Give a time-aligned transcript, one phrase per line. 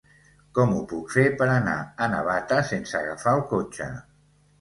[0.59, 3.91] Com ho puc fer per anar a Navata sense agafar el cotxe?